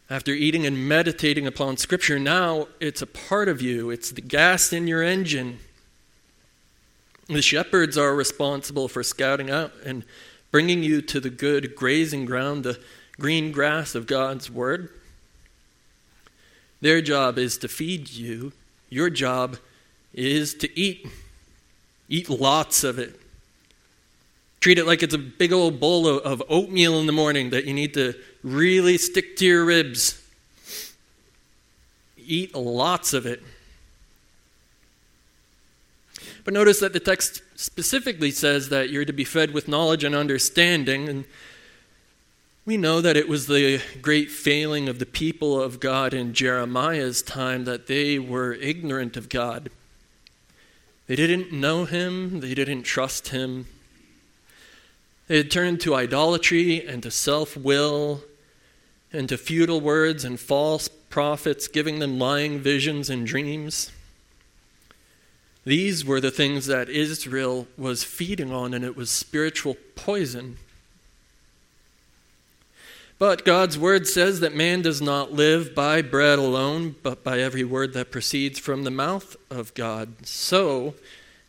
after 0.10 0.32
eating 0.32 0.65
and 0.68 0.88
meditating 0.88 1.48
upon 1.48 1.77
Scripture, 1.77 2.20
now 2.20 2.68
it's 2.80 3.01
a 3.01 3.08
part 3.08 3.50
of 3.50 3.60
you, 3.60 3.89
it's 3.89 4.12
the 4.12 4.22
gas 4.22 4.72
in 4.72 4.86
your 4.88 5.01
engine. 5.01 5.58
The 7.27 7.41
shepherds 7.41 7.98
are 7.98 8.15
responsible 8.15 8.88
for 8.88 9.01
scouting 9.01 9.50
out 9.50 9.74
and 9.84 10.03
bringing 10.51 10.84
you 10.84 11.01
to 11.01 11.20
the 11.20 11.29
good 11.29 11.75
grazing 11.75 12.25
ground, 12.25 12.63
the 12.63 12.79
green 13.20 13.51
grass 13.51 13.96
of 13.96 14.05
God's 14.05 14.51
Word. 14.51 14.89
Their 16.82 17.01
job 17.01 17.38
is 17.38 17.58
to 17.60 17.67
feed 17.67 18.12
you, 18.12 18.53
your 18.89 19.10
job 19.10 19.58
is 20.13 20.53
to 20.55 20.79
eat. 20.79 21.08
Eat 22.08 22.29
lots 22.29 22.84
of 22.84 23.00
it. 23.00 23.20
Treat 24.60 24.77
it 24.77 24.86
like 24.86 25.03
it's 25.03 25.13
a 25.13 25.20
big 25.20 25.51
old 25.51 25.79
bowl 25.79 26.08
of 26.08 26.44
oatmeal 26.48 27.00
in 27.00 27.08
the 27.08 27.12
morning 27.12 27.50
that 27.50 27.65
you 27.65 27.74
need 27.74 27.94
to 27.96 28.13
really 28.44 28.98
stick 28.98 29.36
to 29.38 29.46
your 29.46 29.65
ribs. 29.65 30.22
Eat 32.17 32.55
lots 32.55 33.13
of 33.13 33.25
it. 33.25 33.44
But 36.46 36.54
notice 36.54 36.80
that 36.80 36.94
the 36.94 37.00
text 37.00 37.42
specifically 37.56 38.32
says 38.32 38.70
that 38.70 38.90
you're 38.90 39.04
to 39.04 39.12
be 39.12 39.24
fed 39.24 39.52
with 39.52 39.68
knowledge 39.68 40.04
and 40.04 40.16
understanding. 40.16 41.10
And 41.10 41.25
we 42.66 42.78
know 42.78 43.02
that 43.02 43.18
it 43.18 43.28
was 43.28 43.48
the 43.48 43.82
great 44.02 44.30
failing 44.30 44.88
of 44.88 45.00
the 45.00 45.08
people 45.08 45.60
of 45.60 45.80
God 45.80 46.14
in 46.14 46.34
Jeremiah's 46.34 47.24
time 47.24 47.66
that 47.66 47.88
they 47.88 48.20
were 48.20 48.54
ignorant 48.54 49.18
of 49.18 49.28
God. 49.28 49.72
They 51.08 51.16
didn't 51.16 51.52
know 51.52 51.86
him, 51.86 52.40
they 52.40 52.54
didn't 52.54 52.84
trust 52.84 53.28
him, 53.28 53.66
they 55.28 55.38
had 55.38 55.52
turned 55.52 55.82
to 55.82 55.96
idolatry 55.96 56.86
and 56.86 57.02
to 57.04 57.12
self 57.12 57.58
will 57.58 58.24
and 59.12 59.28
to 59.30 59.38
futile 59.38 59.82
words 59.82 60.24
and 60.24 60.40
false 60.40 60.88
prophets, 60.88 61.68
giving 61.68 62.00
them 62.00 62.20
lying 62.20 62.60
visions 62.60 63.10
and 63.10 63.25
dreams. 63.25 63.92
These 65.65 66.05
were 66.05 66.22
the 66.22 66.31
things 66.31 66.67
that 66.67 66.89
Israel 66.89 67.67
was 67.75 68.03
feeding 68.03 68.53
on, 68.53 68.74
and 68.74 68.86
it 68.86 68.95
was 68.95 69.10
spiritual 69.10 69.75
poison. 69.95 70.57
But 73.17 73.45
God's 73.45 73.77
word 73.77 74.07
says 74.07 74.41
that 74.41 74.53
man 74.53 74.84
does 74.84 75.01
not 75.01 75.31
live 75.31 75.74
by 75.74 76.01
bread 76.01 76.38
alone, 76.38 76.95
but 77.01 77.24
by 77.24 77.39
every 77.39 77.63
word 77.63 77.93
that 77.93 78.12
proceeds 78.12 78.60
from 78.60 78.84
the 78.84 78.91
mouth 78.91 79.36
of 79.50 79.74
God. 79.74 80.27
So, 80.27 80.93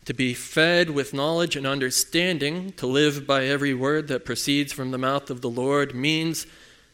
to 0.06 0.14
be 0.14 0.32
fed 0.32 0.90
with 0.90 1.12
knowledge 1.12 1.56
and 1.56 1.66
understanding, 1.66 2.72
to 2.74 2.86
live 2.86 3.26
by 3.26 3.46
every 3.46 3.74
word 3.74 4.06
that 4.08 4.24
proceeds 4.24 4.72
from 4.72 4.92
the 4.92 4.98
mouth 4.98 5.28
of 5.28 5.40
the 5.40 5.50
Lord, 5.50 5.94
means 5.94 6.46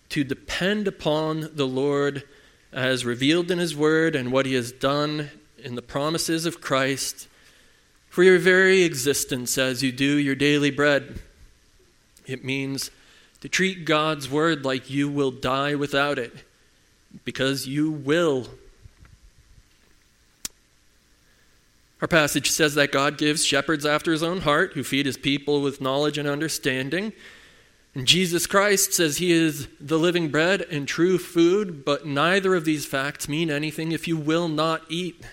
to 0.09 0.25
depend 0.25 0.89
upon 0.89 1.51
the 1.55 1.67
Lord 1.67 2.25
as 2.73 3.05
revealed 3.05 3.51
in 3.51 3.59
His 3.59 3.77
Word 3.77 4.17
and 4.17 4.33
what 4.33 4.47
He 4.47 4.55
has 4.55 4.73
done 4.73 5.31
in 5.63 5.75
the 5.75 5.83
promises 5.83 6.47
of 6.47 6.61
Christ 6.61 7.29
for 8.09 8.23
your 8.23 8.39
very 8.39 8.83
existence 8.83 9.57
as 9.57 9.83
you 9.83 9.93
do 9.93 10.17
your 10.17 10.35
daily 10.35 10.71
bread. 10.71 11.21
It 12.27 12.45
means 12.45 12.91
to 13.41 13.49
treat 13.49 13.85
God's 13.85 14.31
Word 14.31 14.65
like 14.65 14.91
you 14.91 15.09
will 15.09 15.31
die 15.31 15.75
without 15.75 16.19
it, 16.19 16.45
because 17.25 17.67
you 17.67 17.91
will 17.91 18.49
Our 22.03 22.09
passage 22.09 22.51
says 22.51 22.75
that 22.75 22.91
God 22.91 23.17
gives 23.17 23.45
shepherds 23.45 23.87
after 23.87 24.11
his 24.11 24.25
own 24.25 24.41
heart 24.41 24.73
who 24.73 24.83
feed 24.83 25.07
his 25.07 25.17
people 25.17 25.63
with 25.63 25.81
knowledge 25.81 26.19
and 26.19 26.27
understanding. 26.27 27.13
And 27.95 28.09
Jesus 28.09 28.49
Christ 28.49 28.93
says 28.93 29.19
he 29.19 29.31
is 29.31 29.69
the 29.81 30.01
living 30.01 30.29
bread 30.29 30.63
and 30.63 30.89
true 30.89 31.17
food, 31.17 31.85
but 31.85 32.05
neither 32.05 32.57
of 32.57 32.65
these 32.65 32.87
facts 32.87 33.29
mean 33.29 33.51
anything 33.51 33.93
if 33.93 34.09
you 34.09 34.17
will 34.17 34.49
not 34.49 34.83
eat. 34.89 35.25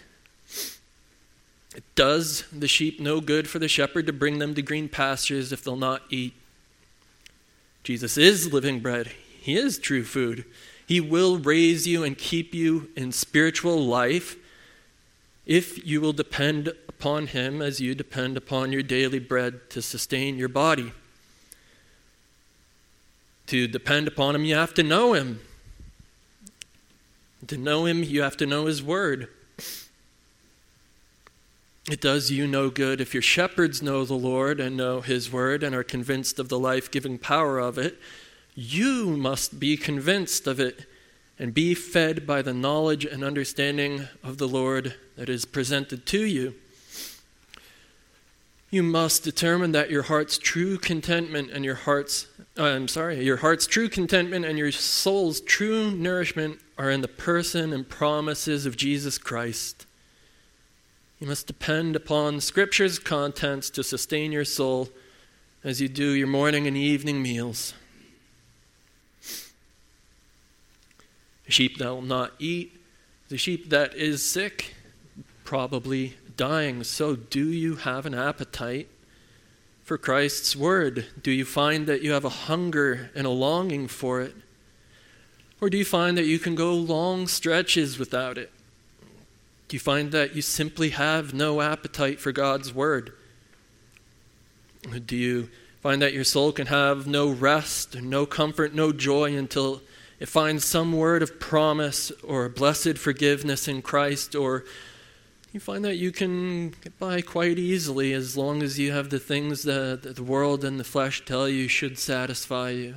It 1.76 1.84
does 1.96 2.46
the 2.52 2.68
sheep 2.68 3.00
no 3.00 3.22
good 3.22 3.48
for 3.48 3.60
the 3.60 3.68
shepherd 3.68 4.08
to 4.08 4.14
bring 4.14 4.40
them 4.40 4.56
to 4.56 4.62
green 4.62 4.90
pastures 4.90 5.52
if 5.52 5.64
they'll 5.64 5.76
not 5.76 6.02
eat. 6.10 6.34
Jesus 7.84 8.18
is 8.18 8.52
living 8.52 8.80
bread, 8.80 9.12
he 9.40 9.56
is 9.56 9.80
true 9.80 10.04
food. 10.04 10.46
He 10.86 11.00
will 11.00 11.38
raise 11.38 11.88
you 11.88 12.04
and 12.04 12.18
keep 12.18 12.56
you 12.56 12.90
in 12.96 13.12
spiritual 13.12 13.78
life 13.78 14.36
if 15.46 15.86
you 15.86 16.02
will 16.02 16.14
depend 16.14 16.74
upon 16.88 17.28
Him 17.28 17.62
as 17.62 17.80
you 17.80 17.96
depend 17.96 18.38
upon 18.38 18.72
your 18.72 18.84
daily 18.84 19.20
bread 19.20 19.70
to 19.70 19.82
sustain 19.82 20.38
your 20.38 20.50
body. 20.50 20.92
To 23.48 23.68
depend 23.68 24.08
upon 24.08 24.36
Him, 24.36 24.46
you 24.46 24.56
have 24.56 24.74
to 24.74 24.84
know 24.84 25.14
Him. 25.14 25.40
To 27.48 27.58
know 27.58 27.86
Him, 27.86 28.04
you 28.04 28.22
have 28.22 28.38
to 28.38 28.46
know 28.46 28.66
His 28.66 28.84
Word. 28.84 29.30
It 31.90 32.02
does 32.02 32.30
you 32.30 32.46
no 32.46 32.70
good 32.70 33.02
if 33.02 33.16
your 33.16 33.24
shepherds 33.24 33.82
know 33.82 34.06
the 34.06 34.14
Lord 34.14 34.60
and 34.60 34.78
know 34.78 35.02
his 35.02 35.32
word 35.32 35.64
and 35.64 35.74
are 35.74 35.84
convinced 35.84 36.38
of 36.38 36.48
the 36.48 36.60
life 36.60 36.92
giving 36.92 37.18
power 37.18 37.58
of 37.58 37.80
it. 37.80 37.98
You 38.54 39.18
must 39.18 39.60
be 39.60 39.76
convinced 39.76 40.46
of 40.46 40.60
it 40.60 40.86
and 41.40 41.52
be 41.52 41.74
fed 41.74 42.28
by 42.28 42.44
the 42.44 42.54
knowledge 42.54 43.06
and 43.06 43.24
understanding 43.24 44.08
of 44.24 44.38
the 44.38 44.48
Lord 44.48 44.94
that 45.16 45.30
is 45.30 45.46
presented 45.46 46.06
to 46.08 46.24
you. 46.24 46.54
You 48.70 48.84
must 48.84 49.24
determine 49.24 49.72
that 49.72 49.90
your 49.90 50.04
heart's 50.04 50.38
true 50.38 50.78
contentment 50.78 51.50
and 51.50 51.66
your 51.66 51.74
heart's 51.74 52.28
uh, 52.56 52.66
I'm 52.66 52.88
sorry, 52.88 53.24
your 53.24 53.38
heart's 53.38 53.66
true 53.66 53.90
contentment 53.90 54.46
and 54.46 54.60
your 54.60 54.72
soul's 54.72 55.42
true 55.42 55.90
nourishment 55.90 56.60
are 56.78 56.92
in 56.92 57.02
the 57.02 57.08
person 57.08 57.74
and 57.74 57.88
promises 57.90 58.68
of 58.68 58.78
Jesus 58.78 59.18
Christ. 59.18 59.88
You 61.20 61.28
must 61.28 61.48
depend 61.48 61.98
upon 61.98 62.40
Scripture's 62.40 62.98
contents 62.98 63.70
to 63.72 63.84
sustain 63.84 64.32
your 64.32 64.46
soul 64.46 64.88
as 65.66 65.82
you 65.82 65.90
do 65.90 66.12
your 66.12 66.28
morning 66.28 66.66
and 66.66 66.78
evening 66.78 67.22
meals. 67.22 67.74
A 71.46 71.52
sheep 71.52 71.78
that 71.80 71.90
will 71.90 72.02
not 72.02 72.32
eat, 72.40 72.80
the 73.28 73.38
sheep 73.38 73.70
that 73.70 73.96
is 73.96 74.26
sick, 74.26 74.76
probably 75.44 76.16
dying. 76.38 76.86
So, 76.86 77.18
do 77.18 77.52
you 77.52 77.76
have 77.76 78.06
an 78.06 78.14
appetite 78.14 78.88
for 79.84 79.98
Christ's 79.98 80.56
word? 80.56 81.08
Do 81.22 81.32
you 81.32 81.44
find 81.44 81.86
that 81.88 82.02
you 82.02 82.12
have 82.14 82.24
a 82.24 82.30
hunger 82.30 83.12
and 83.14 83.28
a 83.28 83.32
longing 83.32 83.90
for 83.90 84.22
it? 84.22 84.36
Or 85.60 85.70
do 85.70 85.78
you 85.78 85.84
find 85.84 86.18
that 86.18 86.26
you 86.28 86.40
can 86.40 86.56
go 86.56 86.74
long 86.74 87.28
stretches 87.28 88.00
without 88.00 88.38
it? 88.38 88.52
Do 89.70 89.76
you 89.76 89.80
find 89.80 90.12
that 90.14 90.36
you 90.36 90.42
simply 90.42 90.90
have 90.90 91.32
no 91.32 91.62
appetite 91.62 92.20
for 92.20 92.32
God's 92.32 92.74
word? 92.74 93.14
Do 95.06 95.16
you 95.16 95.50
find 95.80 96.02
that 96.02 96.12
your 96.12 96.24
soul 96.24 96.52
can 96.52 96.68
have 96.68 97.06
no 97.06 97.30
rest, 97.30 98.02
no 98.02 98.26
comfort, 98.26 98.74
no 98.74 98.92
joy 98.92 99.36
until 99.36 99.82
it 100.20 100.28
finds 100.28 100.66
some 100.66 100.92
word 100.92 101.22
of 101.22 101.40
promise 101.40 102.12
or 102.24 102.50
blessed 102.50 102.98
forgiveness 102.98 103.68
in 103.68 103.84
Christ, 103.84 104.34
or 104.34 104.66
you 105.54 105.60
find 105.60 105.86
that 105.86 105.98
you 105.98 106.12
can 106.12 106.70
get 106.70 106.98
by 106.98 107.22
quite 107.22 107.60
easily 107.60 108.12
as 108.12 108.36
long 108.36 108.64
as 108.64 108.80
you 108.80 108.92
have 108.92 109.12
the 109.12 109.20
things 109.20 109.62
that 109.64 110.16
the 110.16 110.24
world 110.24 110.64
and 110.64 110.80
the 110.80 110.84
flesh 110.84 111.24
tell 111.26 111.48
you 111.48 111.68
should 111.68 112.00
satisfy 112.00 112.72
you. 112.72 112.96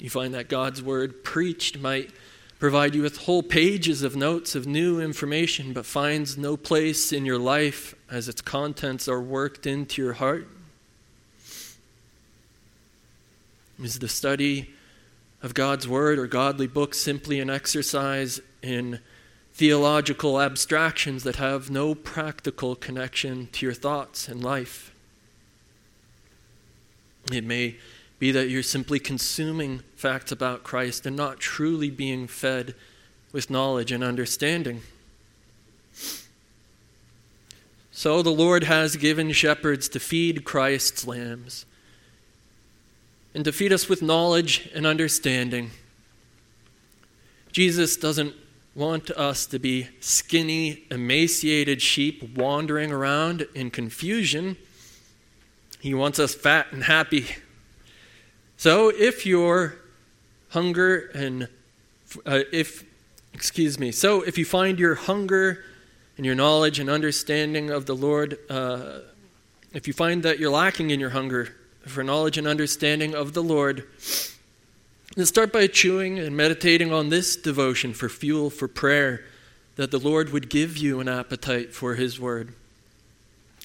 You 0.00 0.10
find 0.10 0.34
that 0.34 0.48
God's 0.48 0.82
word 0.82 1.22
preached 1.22 1.78
might 1.78 2.10
provide 2.62 2.94
you 2.94 3.02
with 3.02 3.16
whole 3.16 3.42
pages 3.42 4.04
of 4.04 4.14
notes 4.14 4.54
of 4.54 4.68
new 4.68 5.00
information, 5.00 5.72
but 5.72 5.84
finds 5.84 6.38
no 6.38 6.56
place 6.56 7.12
in 7.12 7.26
your 7.26 7.36
life 7.36 7.92
as 8.08 8.28
its 8.28 8.40
contents 8.40 9.08
are 9.08 9.20
worked 9.20 9.66
into 9.66 10.00
your 10.00 10.12
heart. 10.12 10.46
Is 13.82 13.98
the 13.98 14.06
study 14.06 14.70
of 15.42 15.54
God's 15.54 15.88
Word 15.88 16.20
or 16.20 16.28
godly 16.28 16.68
books 16.68 17.00
simply 17.00 17.40
an 17.40 17.50
exercise 17.50 18.40
in 18.62 19.00
theological 19.54 20.40
abstractions 20.40 21.24
that 21.24 21.34
have 21.34 21.68
no 21.68 21.96
practical 21.96 22.76
connection 22.76 23.48
to 23.50 23.66
your 23.66 23.74
thoughts 23.74 24.28
and 24.28 24.40
life? 24.40 24.94
It 27.32 27.42
may 27.42 27.74
be 28.22 28.30
that 28.30 28.48
you're 28.48 28.62
simply 28.62 29.00
consuming 29.00 29.80
facts 29.96 30.30
about 30.30 30.62
Christ 30.62 31.06
and 31.06 31.16
not 31.16 31.40
truly 31.40 31.90
being 31.90 32.28
fed 32.28 32.72
with 33.32 33.50
knowledge 33.50 33.90
and 33.90 34.04
understanding. 34.04 34.82
So 37.90 38.22
the 38.22 38.30
Lord 38.30 38.62
has 38.62 38.94
given 38.94 39.32
shepherds 39.32 39.88
to 39.88 39.98
feed 39.98 40.44
Christ's 40.44 41.04
lambs 41.04 41.66
and 43.34 43.44
to 43.44 43.50
feed 43.50 43.72
us 43.72 43.88
with 43.88 44.02
knowledge 44.02 44.70
and 44.72 44.86
understanding. 44.86 45.72
Jesus 47.50 47.96
doesn't 47.96 48.36
want 48.76 49.10
us 49.10 49.46
to 49.46 49.58
be 49.58 49.88
skinny, 49.98 50.84
emaciated 50.92 51.82
sheep 51.82 52.36
wandering 52.38 52.92
around 52.92 53.48
in 53.52 53.72
confusion. 53.72 54.56
He 55.80 55.92
wants 55.92 56.20
us 56.20 56.36
fat 56.36 56.68
and 56.70 56.84
happy. 56.84 57.26
So 58.62 58.90
if 58.90 59.26
your 59.26 59.74
hunger 60.50 61.10
and 61.16 61.48
uh, 62.24 62.42
if 62.52 62.84
excuse 63.34 63.76
me, 63.76 63.90
so 63.90 64.22
if 64.22 64.38
you 64.38 64.44
find 64.44 64.78
your 64.78 64.94
hunger 64.94 65.64
and 66.16 66.24
your 66.24 66.36
knowledge 66.36 66.78
and 66.78 66.88
understanding 66.88 67.70
of 67.70 67.86
the 67.86 67.96
Lord, 67.96 68.38
uh, 68.48 69.00
if 69.72 69.88
you 69.88 69.92
find 69.92 70.22
that 70.22 70.38
you're 70.38 70.52
lacking 70.52 70.90
in 70.90 71.00
your 71.00 71.10
hunger 71.10 71.56
for 71.88 72.04
knowledge 72.04 72.38
and 72.38 72.46
understanding 72.46 73.16
of 73.16 73.32
the 73.32 73.42
Lord, 73.42 73.84
then 75.16 75.26
start 75.26 75.52
by 75.52 75.66
chewing 75.66 76.20
and 76.20 76.36
meditating 76.36 76.92
on 76.92 77.08
this 77.08 77.34
devotion 77.34 77.92
for 77.92 78.08
fuel 78.08 78.48
for 78.48 78.68
prayer, 78.68 79.24
that 79.74 79.90
the 79.90 79.98
Lord 79.98 80.30
would 80.30 80.48
give 80.48 80.78
you 80.78 81.00
an 81.00 81.08
appetite 81.08 81.74
for 81.74 81.96
His 81.96 82.20
Word. 82.20 82.54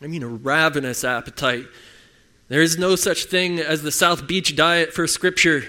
I 0.02 0.08
mean, 0.08 0.24
a 0.24 0.28
ravenous 0.28 1.04
appetite. 1.04 1.68
There 2.50 2.62
is 2.62 2.78
no 2.78 2.96
such 2.96 3.26
thing 3.26 3.60
as 3.60 3.82
the 3.82 3.92
South 3.92 4.26
Beach 4.26 4.56
diet 4.56 4.94
for 4.94 5.06
Scripture. 5.06 5.64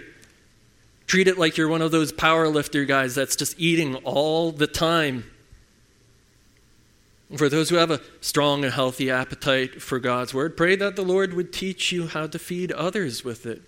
Treat 1.09 1.27
it 1.27 1.39
like 1.39 1.57
you're 1.57 1.69
one 1.69 1.83
of 1.83 1.91
those 1.91 2.13
power 2.13 2.49
lifter 2.49 2.85
guys 2.85 3.15
that's 3.15 3.35
just 3.35 3.59
eating 3.59 3.97
all 3.97 4.53
the 4.53 4.67
time. 4.67 5.25
For 7.37 7.49
those 7.49 7.69
who 7.69 7.77
have 7.77 7.91
a 7.91 8.01
strong 8.21 8.65
and 8.65 8.73
healthy 8.73 9.11
appetite 9.11 9.83
for 9.83 9.99
God's 9.99 10.33
word, 10.33 10.57
pray 10.57 10.77
that 10.77 10.97
the 10.97 11.03
Lord 11.03 11.35
would 11.35 11.53
teach 11.53 11.93
you 11.93 12.07
how 12.07 12.27
to 12.27 12.39
feed 12.39 12.73
others 12.73 13.25
with 13.25 13.45
it. 13.45 13.63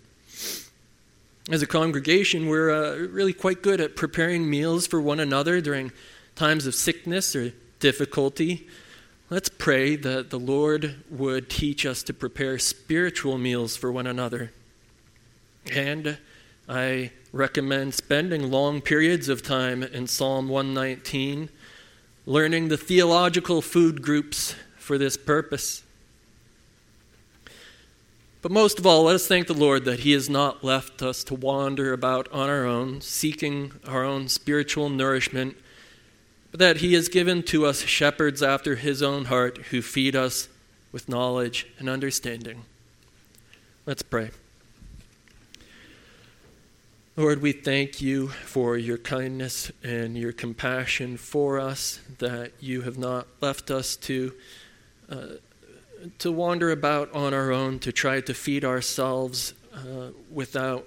As 1.51 1.63
a 1.63 1.67
congregation, 1.67 2.49
we're 2.49 2.71
uh, 2.71 2.97
really 3.09 3.33
quite 3.33 3.61
good 3.63 3.81
at 3.81 3.97
preparing 3.97 4.49
meals 4.49 4.87
for 4.87 5.01
one 5.01 5.19
another 5.19 5.61
during 5.61 5.91
times 6.37 6.67
of 6.67 6.75
sickness 6.75 7.35
or 7.35 7.53
difficulty. 7.81 8.69
Let's 9.33 9.49
pray 9.49 9.95
that 9.95 10.31
the 10.31 10.41
Lord 10.41 11.05
would 11.09 11.49
teach 11.49 11.87
us 11.87 12.03
to 12.03 12.13
prepare 12.13 12.59
spiritual 12.59 13.39
meals 13.39 13.77
for 13.77 13.93
one 13.93 14.09
another. 14.09 14.51
And 15.73 16.19
I 16.69 17.13
recommend 17.31 17.95
spending 17.95 18.51
long 18.51 18.81
periods 18.81 19.29
of 19.29 19.41
time 19.41 19.85
in 19.85 20.09
Psalm 20.09 20.49
119 20.49 21.49
learning 22.27 22.69
the 22.69 22.77
theological 22.77 23.63
food 23.63 24.03
groups 24.03 24.57
for 24.77 24.99
this 24.99 25.17
purpose. 25.17 25.85
But 28.43 28.51
most 28.51 28.81
of 28.81 28.87
all, 28.87 29.05
let 29.05 29.15
us 29.15 29.29
thank 29.29 29.47
the 29.47 29.55
Lord 29.55 29.85
that 29.85 30.01
He 30.01 30.11
has 30.11 30.29
not 30.29 30.65
left 30.65 31.03
us 31.03 31.23
to 31.25 31.37
wander 31.37 31.93
about 31.93 32.29
on 32.33 32.49
our 32.49 32.65
own, 32.65 33.01
seeking 33.01 33.75
our 33.87 34.03
own 34.03 34.27
spiritual 34.27 34.89
nourishment, 34.89 35.57
but 36.51 36.61
that 36.61 36.79
He 36.79 36.95
has 36.95 37.09
given 37.09 37.43
to 37.45 37.67
us 37.67 37.83
shepherds 37.83 38.43
after 38.43 38.77
His 38.77 39.03
own 39.03 39.27
heart 39.27 39.59
who 39.71 39.83
feed 39.83 40.17
us 40.17 40.49
with 40.93 41.09
knowledge 41.09 41.67
and 41.79 41.89
understanding. 41.89 42.63
Let's 43.87 44.03
pray. 44.03 44.31
Lord, 47.17 47.43
we 47.43 47.53
thank 47.53 48.01
you 48.01 48.29
for 48.29 48.79
your 48.79 48.97
kindness 48.97 49.71
and 49.83 50.17
your 50.17 50.33
compassion 50.33 51.17
for 51.17 51.59
us, 51.59 52.01
that 52.19 52.53
you 52.61 52.83
have 52.83 52.99
not 52.99 53.27
left 53.41 53.71
us 53.71 53.97
to, 53.97 54.33
uh, 55.11 55.27
to 56.19 56.33
wander 56.33 56.71
about 56.71 57.13
on 57.13 57.35
our 57.35 57.51
own, 57.53 57.79
to 57.81 57.93
try 57.93 58.21
to 58.23 58.33
feed 58.33 58.65
ourselves 58.65 59.55
uh, 59.75 60.11
without 60.31 60.87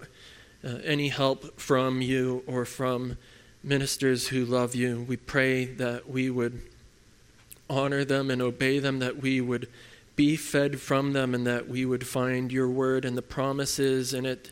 uh, 0.63 0.69
any 0.83 1.09
help 1.09 1.59
from 1.59 2.01
you 2.01 2.41
or 2.47 2.65
from 2.65 3.17
ministers 3.63 4.27
who 4.27 4.45
love 4.45 4.75
you. 4.75 5.05
We 5.07 5.17
pray 5.17 5.65
that 5.65 6.09
we 6.09 6.29
would 6.29 6.61
honor 7.69 8.03
them 8.03 8.29
and 8.29 8.41
obey 8.41 8.79
them, 8.79 8.99
that 8.99 9.17
we 9.17 9.39
would 9.39 9.69
be 10.15 10.35
fed 10.35 10.79
from 10.79 11.13
them, 11.13 11.33
and 11.33 11.47
that 11.47 11.67
we 11.67 11.85
would 11.85 12.05
find 12.05 12.51
your 12.51 12.69
word 12.69 13.05
and 13.05 13.17
the 13.17 13.21
promises 13.21 14.13
in 14.13 14.25
it 14.25 14.51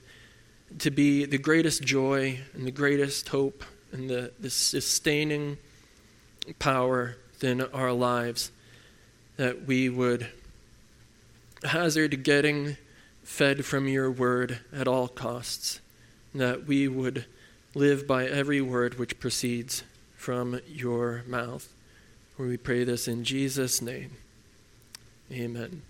to 0.79 0.89
be 0.89 1.25
the 1.25 1.37
greatest 1.37 1.83
joy 1.83 2.39
and 2.53 2.65
the 2.65 2.71
greatest 2.71 3.27
hope 3.29 3.63
and 3.91 4.09
the, 4.09 4.31
the 4.39 4.49
sustaining 4.49 5.57
power 6.57 7.17
in 7.41 7.61
our 7.61 7.91
lives, 7.91 8.51
that 9.35 9.65
we 9.65 9.89
would 9.89 10.27
hazard 11.63 12.23
getting 12.23 12.77
fed 13.23 13.65
from 13.65 13.87
your 13.87 14.09
word 14.09 14.59
at 14.73 14.87
all 14.87 15.07
costs, 15.07 15.81
that 16.33 16.65
we 16.65 16.87
would 16.87 17.25
live 17.73 18.05
by 18.05 18.25
every 18.25 18.61
word 18.61 18.99
which 18.99 19.19
proceeds 19.19 19.83
from 20.15 20.59
your 20.67 21.23
mouth. 21.25 21.73
we 22.37 22.57
pray 22.57 22.83
this 22.83 23.07
in 23.07 23.23
Jesus' 23.23 23.81
name. 23.81 24.17
Amen. 25.31 25.81